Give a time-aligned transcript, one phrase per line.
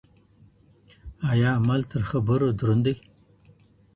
[1.31, 2.93] آیا عمل تر خبرو دروند دی؟